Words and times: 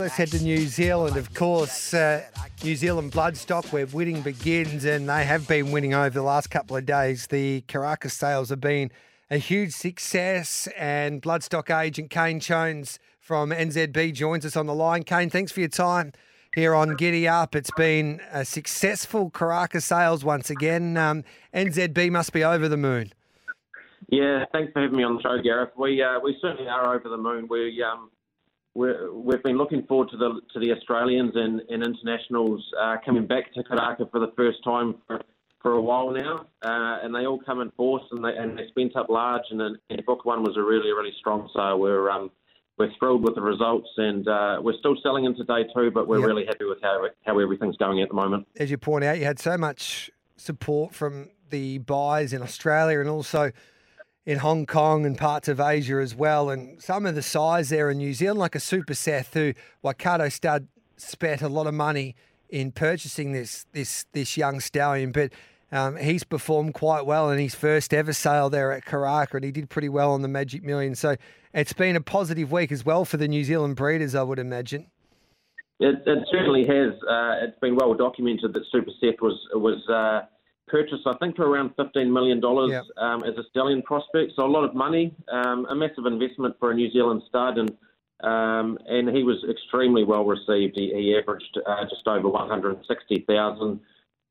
Let's 0.00 0.16
head 0.16 0.28
to 0.28 0.42
New 0.42 0.66
Zealand. 0.66 1.18
Of 1.18 1.34
course, 1.34 1.92
uh, 1.92 2.24
New 2.64 2.74
Zealand 2.74 3.12
bloodstock, 3.12 3.70
where 3.70 3.84
winning 3.84 4.22
begins, 4.22 4.86
and 4.86 5.06
they 5.06 5.26
have 5.26 5.46
been 5.46 5.72
winning 5.72 5.92
over 5.92 6.08
the 6.08 6.22
last 6.22 6.48
couple 6.48 6.74
of 6.74 6.86
days. 6.86 7.26
The 7.26 7.62
Karaka 7.68 8.10
sales 8.10 8.48
have 8.48 8.62
been 8.62 8.90
a 9.30 9.36
huge 9.36 9.72
success, 9.74 10.66
and 10.74 11.20
bloodstock 11.20 11.68
agent 11.78 12.08
Kane 12.08 12.40
Jones 12.40 12.98
from 13.20 13.50
NZB 13.50 14.14
joins 14.14 14.46
us 14.46 14.56
on 14.56 14.64
the 14.64 14.74
line. 14.74 15.02
Kane, 15.02 15.28
thanks 15.28 15.52
for 15.52 15.60
your 15.60 15.68
time 15.68 16.12
here 16.54 16.74
on 16.74 16.96
Giddy 16.96 17.28
Up. 17.28 17.54
It's 17.54 17.70
been 17.76 18.22
a 18.32 18.46
successful 18.46 19.30
Karaka 19.30 19.82
sales 19.82 20.24
once 20.24 20.48
again. 20.48 20.96
Um, 20.96 21.24
NZB 21.52 22.10
must 22.10 22.32
be 22.32 22.42
over 22.42 22.68
the 22.68 22.78
moon. 22.78 23.12
Yeah, 24.08 24.46
thanks 24.50 24.72
for 24.72 24.80
having 24.80 24.96
me 24.96 25.04
on 25.04 25.16
the 25.16 25.22
show, 25.22 25.36
Gareth. 25.42 25.72
We 25.76 26.02
uh, 26.02 26.20
we 26.24 26.38
certainly 26.40 26.70
are 26.70 26.94
over 26.94 27.10
the 27.10 27.18
moon. 27.18 27.48
We 27.50 27.82
um, 27.82 28.10
we 28.74 28.88
have 29.32 29.42
been 29.42 29.58
looking 29.58 29.84
forward 29.86 30.10
to 30.10 30.16
the 30.16 30.40
to 30.52 30.60
the 30.60 30.72
Australians 30.72 31.32
and, 31.34 31.60
and 31.68 31.82
internationals 31.82 32.64
uh, 32.80 32.96
coming 33.04 33.26
back 33.26 33.52
to 33.54 33.62
Karaka 33.62 34.10
for 34.10 34.20
the 34.20 34.32
first 34.36 34.58
time 34.62 34.96
for, 35.06 35.20
for 35.60 35.72
a 35.72 35.82
while 35.82 36.10
now, 36.10 36.46
uh, 36.62 36.98
and 37.02 37.14
they 37.14 37.26
all 37.26 37.40
come 37.44 37.60
in 37.60 37.70
force 37.72 38.04
and 38.12 38.24
they 38.24 38.36
and 38.36 38.58
they 38.58 38.66
spent 38.68 38.96
up 38.96 39.08
large. 39.08 39.42
And, 39.50 39.60
and 39.60 40.06
book 40.06 40.24
one 40.24 40.42
was 40.42 40.56
a 40.56 40.62
really 40.62 40.90
really 40.92 41.12
strong 41.18 41.48
sale. 41.54 41.78
We're 41.78 42.10
um, 42.10 42.30
we're 42.78 42.92
thrilled 42.98 43.24
with 43.24 43.34
the 43.34 43.42
results, 43.42 43.88
and 43.96 44.26
uh, 44.26 44.58
we're 44.62 44.78
still 44.78 44.96
selling 45.02 45.24
into 45.24 45.44
day 45.44 45.64
two, 45.74 45.90
but 45.90 46.06
we're 46.06 46.20
yep. 46.20 46.28
really 46.28 46.46
happy 46.46 46.64
with 46.64 46.78
how 46.82 47.06
how 47.26 47.38
everything's 47.38 47.76
going 47.76 48.00
at 48.02 48.08
the 48.08 48.14
moment. 48.14 48.46
As 48.56 48.70
you 48.70 48.78
point 48.78 49.04
out, 49.04 49.18
you 49.18 49.24
had 49.24 49.38
so 49.38 49.58
much 49.58 50.10
support 50.36 50.94
from 50.94 51.28
the 51.50 51.78
buyers 51.78 52.32
in 52.32 52.40
Australia 52.40 53.00
and 53.00 53.08
also 53.08 53.50
in 54.30 54.38
Hong 54.38 54.64
Kong 54.64 55.04
and 55.04 55.18
parts 55.18 55.48
of 55.48 55.58
Asia 55.58 55.96
as 55.96 56.14
well. 56.14 56.50
And 56.50 56.80
some 56.80 57.04
of 57.04 57.16
the 57.16 57.22
size 57.22 57.68
there 57.68 57.90
in 57.90 57.98
New 57.98 58.14
Zealand, 58.14 58.38
like 58.38 58.54
a 58.54 58.60
Super 58.60 58.94
Seth, 58.94 59.34
who 59.34 59.54
Waikato 59.82 60.28
Stud 60.28 60.68
spent 60.96 61.42
a 61.42 61.48
lot 61.48 61.66
of 61.66 61.74
money 61.74 62.14
in 62.48 62.70
purchasing 62.70 63.32
this 63.32 63.66
this 63.72 64.06
this 64.12 64.36
young 64.36 64.60
stallion, 64.60 65.10
but 65.10 65.32
um, 65.72 65.96
he's 65.96 66.22
performed 66.22 66.74
quite 66.74 67.06
well 67.06 67.28
in 67.30 67.40
his 67.40 67.56
first 67.56 67.92
ever 67.92 68.12
sale 68.12 68.48
there 68.48 68.70
at 68.70 68.84
Karaka, 68.84 69.34
and 69.34 69.44
he 69.44 69.50
did 69.50 69.68
pretty 69.68 69.88
well 69.88 70.12
on 70.12 70.22
the 70.22 70.28
Magic 70.28 70.62
Million. 70.62 70.94
So 70.94 71.16
it's 71.52 71.72
been 71.72 71.96
a 71.96 72.00
positive 72.00 72.52
week 72.52 72.70
as 72.70 72.84
well 72.84 73.04
for 73.04 73.16
the 73.16 73.26
New 73.26 73.42
Zealand 73.42 73.74
breeders, 73.74 74.14
I 74.14 74.22
would 74.22 74.38
imagine. 74.38 74.86
It, 75.80 76.02
it 76.06 76.28
certainly 76.30 76.66
has. 76.66 76.92
Uh, 77.02 77.46
it's 77.48 77.58
been 77.58 77.74
well 77.74 77.94
documented 77.94 78.52
that 78.54 78.62
Super 78.70 78.92
Seth 79.00 79.20
was 79.20 79.36
was. 79.54 79.82
Uh, 79.88 80.26
purchased, 80.68 81.06
I 81.06 81.16
think, 81.18 81.36
for 81.36 81.48
around 81.48 81.76
$15 81.76 82.10
million 82.10 82.40
yep. 82.70 82.84
um, 82.96 83.22
as 83.24 83.36
a 83.36 83.42
stallion 83.50 83.82
prospect. 83.82 84.32
So 84.36 84.44
a 84.44 84.48
lot 84.48 84.64
of 84.64 84.74
money, 84.74 85.14
um, 85.32 85.66
a 85.68 85.74
massive 85.74 86.06
investment 86.06 86.56
for 86.58 86.70
a 86.70 86.74
New 86.74 86.90
Zealand 86.92 87.22
stud. 87.28 87.58
And 87.58 87.70
um, 88.22 88.78
and 88.86 89.08
he 89.08 89.22
was 89.22 89.42
extremely 89.48 90.04
well 90.04 90.24
received. 90.24 90.74
He, 90.76 90.92
he 90.94 91.16
averaged 91.16 91.58
uh, 91.66 91.84
just 91.84 92.06
over 92.06 92.28
160,000, 92.28 93.80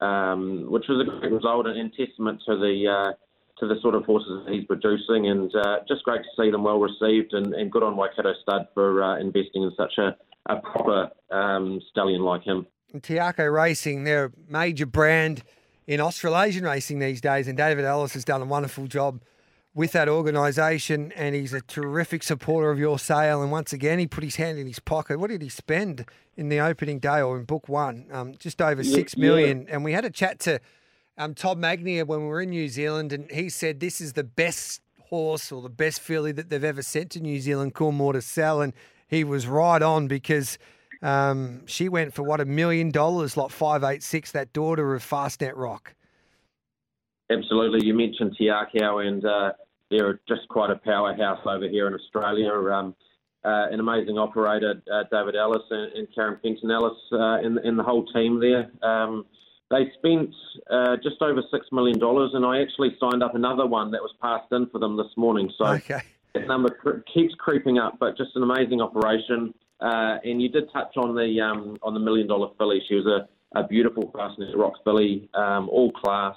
um, 0.00 0.66
which 0.68 0.84
was 0.88 1.00
a 1.00 1.10
great 1.10 1.32
result 1.32 1.66
and, 1.66 1.92
testament 1.94 2.42
to 2.46 2.56
the 2.56 2.86
uh, 2.86 3.12
to 3.58 3.66
the 3.66 3.80
sort 3.80 3.94
of 3.94 4.04
horses 4.04 4.46
he's 4.48 4.64
producing. 4.66 5.28
And 5.28 5.50
uh, 5.56 5.78
just 5.88 6.04
great 6.04 6.22
to 6.22 6.28
see 6.42 6.50
them 6.50 6.64
well 6.64 6.78
received. 6.78 7.32
And, 7.32 7.54
and 7.54 7.72
good 7.72 7.82
on 7.82 7.96
Waikato 7.96 8.34
Stud 8.42 8.68
for 8.74 9.02
uh, 9.02 9.18
investing 9.18 9.62
in 9.62 9.72
such 9.76 9.94
a, 9.96 10.14
a 10.52 10.60
proper 10.60 11.10
um, 11.30 11.80
stallion 11.90 12.22
like 12.22 12.42
him. 12.42 12.66
Te 13.02 13.14
Akau 13.14 13.52
Racing, 13.52 14.04
they're 14.04 14.26
a 14.26 14.32
major 14.48 14.86
brand 14.86 15.42
in 15.88 16.00
Australasian 16.00 16.64
racing 16.64 16.98
these 16.98 17.20
days, 17.20 17.48
and 17.48 17.56
David 17.56 17.86
Ellis 17.86 18.12
has 18.12 18.24
done 18.24 18.42
a 18.42 18.44
wonderful 18.44 18.86
job 18.86 19.22
with 19.74 19.92
that 19.92 20.06
organisation, 20.06 21.12
and 21.12 21.34
he's 21.34 21.54
a 21.54 21.62
terrific 21.62 22.22
supporter 22.22 22.70
of 22.70 22.78
your 22.78 22.98
sale. 22.98 23.42
And 23.42 23.50
once 23.50 23.72
again, 23.72 23.98
he 23.98 24.06
put 24.06 24.22
his 24.22 24.36
hand 24.36 24.58
in 24.58 24.66
his 24.66 24.80
pocket. 24.80 25.18
What 25.18 25.30
did 25.30 25.40
he 25.40 25.48
spend 25.48 26.04
in 26.36 26.50
the 26.50 26.60
opening 26.60 26.98
day 26.98 27.22
or 27.22 27.38
in 27.38 27.44
book 27.44 27.70
one? 27.70 28.06
Um, 28.12 28.34
just 28.38 28.60
over 28.60 28.84
six 28.84 29.16
million. 29.16 29.62
Yeah. 29.62 29.76
And 29.76 29.84
we 29.84 29.92
had 29.92 30.04
a 30.04 30.10
chat 30.10 30.38
to 30.40 30.60
um, 31.16 31.34
Tom 31.34 31.60
Magnier 31.60 32.04
when 32.04 32.20
we 32.20 32.26
were 32.26 32.42
in 32.42 32.50
New 32.50 32.68
Zealand, 32.68 33.14
and 33.14 33.30
he 33.30 33.48
said 33.48 33.80
this 33.80 33.98
is 33.98 34.12
the 34.12 34.24
best 34.24 34.82
horse 35.04 35.50
or 35.50 35.62
the 35.62 35.70
best 35.70 36.00
filly 36.00 36.32
that 36.32 36.50
they've 36.50 36.62
ever 36.62 36.82
sent 36.82 37.12
to 37.12 37.20
New 37.20 37.40
Zealand, 37.40 37.74
Coolmore 37.74 38.12
to 38.12 38.20
sell. 38.20 38.60
And 38.60 38.74
he 39.06 39.24
was 39.24 39.46
right 39.46 39.80
on 39.80 40.06
because 40.06 40.58
um, 41.02 41.66
she 41.66 41.88
went 41.88 42.14
for 42.14 42.22
what 42.22 42.40
a 42.40 42.44
million 42.44 42.90
dollars, 42.90 43.36
like 43.36 43.50
five 43.50 43.84
eight 43.84 44.02
six. 44.02 44.32
That 44.32 44.52
daughter 44.52 44.94
of 44.94 45.02
Fastnet 45.02 45.52
Rock. 45.54 45.94
Absolutely, 47.30 47.86
you 47.86 47.94
mentioned 47.94 48.34
Te 48.38 48.46
Akau, 48.46 49.06
and 49.06 49.24
uh, 49.24 49.52
they're 49.90 50.20
just 50.28 50.48
quite 50.48 50.70
a 50.70 50.76
powerhouse 50.76 51.40
over 51.44 51.68
here 51.68 51.86
in 51.86 51.94
Australia. 51.94 52.50
Um, 52.50 52.94
uh, 53.44 53.66
an 53.70 53.80
amazing 53.80 54.18
operator, 54.18 54.82
uh, 54.92 55.04
David 55.12 55.36
Ellis 55.36 55.62
and, 55.70 55.92
and 55.92 56.08
Karyn 56.16 56.40
Fenton 56.42 56.70
Ellis, 56.70 56.98
uh, 57.12 57.38
and, 57.38 57.58
and, 57.58 57.78
the 57.78 57.82
whole 57.84 58.04
team 58.06 58.40
there. 58.40 58.70
Um, 58.82 59.26
they 59.70 59.92
spent 59.98 60.34
uh, 60.70 60.96
just 61.02 61.22
over 61.22 61.42
six 61.50 61.66
million 61.70 61.98
dollars, 61.98 62.32
and 62.34 62.44
I 62.44 62.60
actually 62.60 62.96
signed 62.98 63.22
up 63.22 63.34
another 63.34 63.66
one 63.66 63.90
that 63.92 64.02
was 64.02 64.12
passed 64.20 64.50
in 64.52 64.66
for 64.70 64.78
them 64.78 64.96
this 64.96 65.16
morning. 65.16 65.52
So 65.56 65.66
okay. 65.66 66.00
that 66.34 66.48
number 66.48 66.70
cr- 66.70 67.00
keeps 67.12 67.34
creeping 67.34 67.78
up, 67.78 67.98
but 68.00 68.16
just 68.16 68.34
an 68.34 68.42
amazing 68.42 68.80
operation. 68.80 69.54
Uh, 69.80 70.18
and 70.24 70.42
you 70.42 70.48
did 70.48 70.64
touch 70.72 70.96
on 70.96 71.14
the 71.14 71.40
um, 71.40 71.76
on 71.82 71.94
the 71.94 72.00
million 72.00 72.26
dollar 72.26 72.48
filly. 72.58 72.80
She 72.88 72.94
was 72.94 73.06
a, 73.06 73.58
a 73.58 73.66
beautiful 73.66 74.10
Fastnet 74.12 74.56
Rock 74.56 74.74
filly, 74.84 75.28
um, 75.34 75.68
all 75.68 75.92
class, 75.92 76.34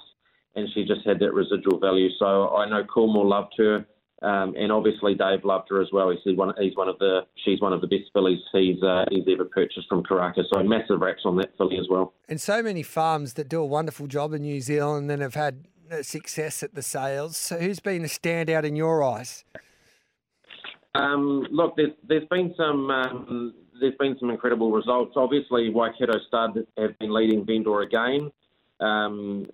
and 0.54 0.68
she 0.74 0.84
just 0.84 1.00
had 1.04 1.18
that 1.20 1.32
residual 1.32 1.78
value. 1.80 2.08
So 2.18 2.54
I 2.54 2.68
know 2.68 2.84
Coolmore 2.84 3.28
loved 3.28 3.54
her, 3.58 3.84
um, 4.22 4.54
and 4.56 4.70
obviously 4.70 5.14
Dave 5.14 5.44
loved 5.44 5.68
her 5.70 5.82
as 5.82 5.88
well. 5.92 6.14
He's 6.24 6.36
one, 6.36 6.54
he's 6.60 6.76
one 6.76 6.88
of 6.88 6.98
the 7.00 7.22
she's 7.44 7.60
one 7.60 7.72
of 7.72 7.80
the 7.80 7.88
best 7.88 8.12
fillies 8.12 8.38
he's 8.52 8.80
uh, 8.82 9.06
he's 9.10 9.24
ever 9.32 9.44
purchased 9.44 9.88
from 9.88 10.04
Karaka. 10.04 10.42
So 10.52 10.62
massive 10.62 11.00
wraps 11.00 11.22
on 11.24 11.36
that 11.38 11.50
filly 11.58 11.78
as 11.78 11.86
well. 11.90 12.14
And 12.28 12.40
so 12.40 12.62
many 12.62 12.84
farms 12.84 13.34
that 13.34 13.48
do 13.48 13.60
a 13.60 13.66
wonderful 13.66 14.06
job 14.06 14.32
in 14.34 14.42
New 14.42 14.60
Zealand 14.60 15.10
and 15.10 15.20
have 15.20 15.34
had 15.34 15.66
success 16.02 16.62
at 16.62 16.74
the 16.74 16.82
sales. 16.82 17.36
So 17.36 17.58
who's 17.58 17.80
been 17.80 18.02
the 18.02 18.08
standout 18.08 18.64
in 18.64 18.76
your 18.76 19.02
eyes? 19.02 19.44
Um, 20.94 21.46
look, 21.50 21.76
there's, 21.76 21.92
there's 22.06 22.28
been 22.28 22.54
some 22.56 22.90
um, 22.90 23.54
there's 23.80 23.94
been 23.98 24.16
some 24.20 24.30
incredible 24.30 24.70
results. 24.70 25.14
Obviously, 25.16 25.70
Waikato 25.70 26.18
Stud 26.28 26.58
have 26.78 26.98
been 26.98 27.12
leading 27.12 27.44
Vendor 27.46 27.80
again, 27.80 28.30
um, 28.80 29.46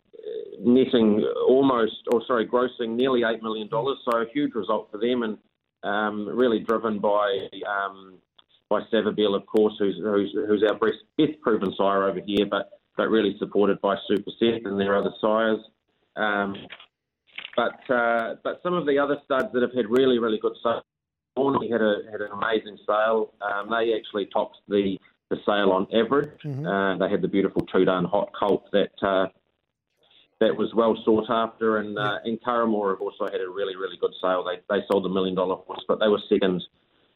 netting 0.60 1.24
almost, 1.48 1.94
or 2.12 2.22
sorry, 2.26 2.46
grossing 2.46 2.96
nearly 2.96 3.22
eight 3.24 3.42
million 3.42 3.68
dollars. 3.68 3.98
So 4.04 4.18
a 4.18 4.26
huge 4.32 4.54
result 4.54 4.90
for 4.90 4.98
them, 4.98 5.22
and 5.22 5.38
um, 5.84 6.28
really 6.28 6.58
driven 6.58 6.98
by 6.98 7.48
um, 7.68 8.18
by 8.68 8.80
Savabeel, 8.92 9.36
of 9.36 9.46
course, 9.46 9.74
who's 9.78 9.96
who's, 10.02 10.34
who's 10.46 10.64
our 10.68 10.76
best, 10.78 11.40
proven 11.40 11.72
sire 11.76 12.04
over 12.04 12.20
here, 12.24 12.46
but 12.46 12.80
but 12.96 13.08
really 13.10 13.36
supported 13.38 13.80
by 13.80 13.94
Super 14.08 14.32
Seth 14.40 14.64
and 14.64 14.78
their 14.78 14.96
other 14.96 15.12
sires. 15.20 15.60
Um, 16.16 16.56
but 17.56 17.94
uh, 17.94 18.34
but 18.42 18.60
some 18.64 18.74
of 18.74 18.86
the 18.86 18.98
other 18.98 19.18
studs 19.24 19.48
that 19.52 19.62
have 19.62 19.72
had 19.72 19.86
really 19.88 20.18
really 20.18 20.38
good 20.38 20.54
sales 20.64 20.82
Hornby 21.36 21.68
had 21.70 21.80
a 21.82 22.02
had 22.10 22.20
an 22.20 22.30
amazing 22.32 22.78
sale. 22.86 23.32
Um, 23.40 23.70
they 23.70 23.94
actually 23.94 24.26
topped 24.32 24.58
the, 24.68 24.98
the 25.30 25.36
sale 25.46 25.70
on 25.70 25.86
average. 25.94 26.30
Mm-hmm. 26.44 26.66
Uh, 26.66 26.98
they 26.98 27.10
had 27.10 27.22
the 27.22 27.28
beautiful 27.28 27.62
Too 27.62 27.84
Darn 27.84 28.04
Hot 28.04 28.30
Colt 28.38 28.64
that 28.72 28.90
uh, 29.02 29.26
that 30.40 30.56
was 30.56 30.72
well 30.74 30.96
sought 31.04 31.30
after, 31.30 31.78
and 31.78 31.98
uh, 31.98 32.18
and 32.24 32.40
Karamore 32.40 32.90
have 32.90 33.00
also 33.00 33.24
had 33.24 33.40
a 33.40 33.48
really 33.48 33.76
really 33.76 33.96
good 34.00 34.12
sale. 34.20 34.44
They 34.44 34.60
they 34.68 34.84
sold 34.90 35.04
the 35.04 35.08
million 35.08 35.34
dollar 35.34 35.56
horse, 35.56 35.84
but 35.86 36.00
they 36.00 36.08
were 36.08 36.20
second. 36.28 36.62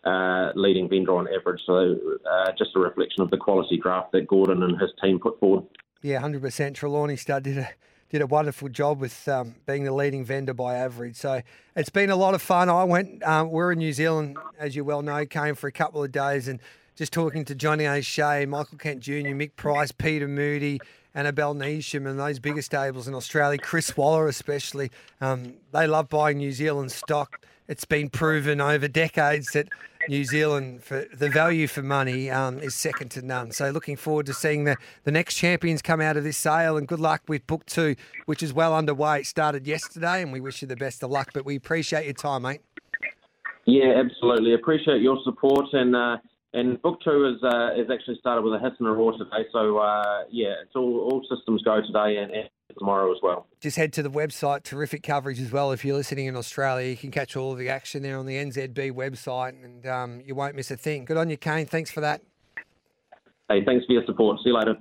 Uh, 0.05 0.51
leading 0.57 0.89
vendor 0.89 1.15
on 1.15 1.29
average, 1.33 1.61
so 1.65 1.97
uh, 2.29 2.51
just 2.59 2.71
a 2.75 2.81
reflection 2.81 3.23
of 3.23 3.31
the 3.31 3.37
quality 3.37 3.79
draft 3.81 4.11
that 4.11 4.27
Gordon 4.27 4.65
and 4.65 4.77
his 4.81 4.91
team 5.01 5.21
put 5.21 5.39
forward. 5.39 5.63
Yeah, 6.03 6.19
hundred 6.19 6.43
percent. 6.43 6.75
Trelawney 6.75 7.15
Stud 7.15 7.45
did 7.45 7.59
a 7.59 7.69
did 8.13 8.21
a 8.21 8.27
wonderful 8.27 8.69
job 8.69 9.01
with 9.01 9.27
um, 9.27 9.55
being 9.67 9.85
the 9.85 9.93
leading 9.93 10.23
vendor 10.23 10.53
by 10.53 10.75
average. 10.75 11.17
So 11.17 11.41
it's 11.75 11.89
been 11.89 12.11
a 12.11 12.17
lot 12.17 12.35
of 12.35 12.43
fun. 12.43 12.69
I 12.69 12.85
went, 12.85 13.23
um, 13.23 13.51
we're 13.51 13.73
in 13.73 13.79
New 13.79 13.95
Zealand, 13.95 14.37
as 14.59 14.77
you 14.77 14.85
well 14.85 15.01
know, 15.01 15.25
came 15.25 15.55
for 15.55 15.67
a 15.67 15.73
couple 15.73 16.05
of 16.05 16.13
days 16.13 16.47
and 16.47 16.61
just 16.95 17.11
talking 17.11 17.47
to 17.47 17.55
Johnny 17.55 17.87
O'Shea, 17.87 18.45
Michael 18.45 18.77
Kent 18.77 19.01
Jr., 19.01 19.33
Mick 19.33 19.57
Price, 19.57 19.93
Peter 19.93 20.29
Moody, 20.29 20.79
Annabelle 21.15 21.55
Neasham 21.55 22.07
and 22.07 22.21
those 22.21 22.39
bigger 22.39 22.61
stables 22.61 23.09
in 23.09 23.15
Australia, 23.15 23.59
Chris 23.59 23.97
Waller 23.97 24.29
especially, 24.29 24.91
um, 25.23 25.55
they 25.73 25.87
love 25.87 26.11
buying 26.11 26.37
New 26.37 26.53
Zealand 26.53 26.93
stock. 26.93 27.47
It's 27.67 27.87
been 27.87 28.11
proven 28.11 28.61
over 28.61 28.89
decades 28.89 29.53
that 29.53 29.69
New 30.09 30.25
Zealand, 30.25 30.83
for 30.83 31.07
the 31.13 31.29
value 31.29 31.67
for 31.67 31.83
money, 31.83 32.31
um, 32.31 32.59
is 32.59 32.75
second 32.75 33.11
to 33.13 33.23
none. 33.23 33.53
So 33.53 33.71
looking 33.71 33.97
forward 33.97 34.27
to 34.27 34.35
seeing 34.35 34.65
the, 34.65 34.77
the 35.05 35.13
next 35.13 35.35
champions 35.35 35.83
come 35.83 36.01
out 36.01 36.17
of 36.17 36.25
this 36.25 36.37
sale 36.37 36.77
and 36.77 36.89
good 36.89 37.01
luck 37.01 37.23
with 37.29 37.47
book 37.47 37.65
two, 37.67 37.97
which 38.27 38.43
is 38.43 38.53
well 38.53 38.75
underway. 38.75 39.21
It 39.21 39.27
started 39.27 39.67
yesterday 39.67 40.23
and 40.23 40.33
we 40.33 40.41
wish 40.41 40.63
you 40.63 40.69
the 40.69 40.77
best 40.77 41.03
of 41.03 41.11
luck, 41.11 41.31
but 41.33 41.45
we 41.45 41.57
appreciate 41.57 42.05
your 42.05 42.15
time, 42.15 42.43
mate. 42.43 42.61
Yeah, 43.65 44.03
absolutely. 44.05 44.55
Appreciate 44.55 45.03
your 45.03 45.19
support 45.25 45.67
and 45.73 45.95
uh, 45.95 46.17
and 46.53 46.83
book 46.83 47.01
two 47.03 47.27
is 47.27 47.43
uh, 47.45 47.75
is 47.75 47.89
actually 47.91 48.17
started 48.19 48.43
with 48.43 48.55
a 48.55 48.59
hiss 48.59 48.73
and 48.79 48.89
a 48.89 48.91
roar 48.91 49.13
today. 49.13 49.47
So 49.53 49.79
uh, 49.79 50.25
yeah, 50.31 50.55
it's 50.63 50.75
all 50.75 51.09
all 51.11 51.23
systems 51.35 51.63
go 51.63 51.81
today 51.81 52.19
and, 52.19 52.33
and 52.33 52.49
tomorrow 52.79 53.11
as 53.13 53.19
well. 53.23 53.47
Just 53.61 53.77
head 53.77 53.93
to 53.95 54.03
the 54.03 54.11
website. 54.11 54.63
Terrific 54.63 55.03
coverage 55.03 55.41
as 55.41 55.53
well. 55.53 55.73
If 55.73 55.85
you're 55.85 55.97
listening 55.97 56.27
in 56.27 56.37
Australia, 56.37 56.89
you 56.89 56.97
can 56.97 57.11
catch 57.11 57.37
all 57.37 57.53
of 57.53 57.59
the 57.59 57.69
action 57.69 58.03
there 58.03 58.19
on 58.19 58.27
the 58.27 58.37
NZB 58.37 58.93
website, 58.93 59.63
and 59.63 59.87
um, 59.87 60.21
you 60.25 60.35
won't 60.35 60.55
miss 60.55 60.71
a 60.71 60.77
thing. 60.77 61.05
Good 61.05 61.17
on 61.17 61.31
you, 61.31 61.37
Kane. 61.37 61.67
Thanks 61.67 61.91
for 61.91 62.01
that. 62.01 62.23
Hey, 63.49 63.65
thanks 63.65 63.85
for 63.87 63.93
your 63.93 64.05
support. 64.07 64.39
See 64.39 64.51
you 64.51 64.57
later. 64.57 64.77